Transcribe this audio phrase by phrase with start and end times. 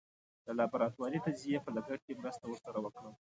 [0.45, 3.13] د لابراتواري تجزیې په لګښت کې مرسته ور سره وکړم.